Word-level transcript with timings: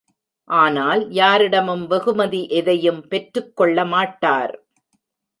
ஆனால் 0.49 1.01
யாரிடமும் 1.09 1.83
வெகுமதி 1.87 2.47
எதையும் 2.49 3.01
பெற்றுக் 3.07 3.51
கொள்ள 3.55 3.85
மாட்டார். 3.85 4.53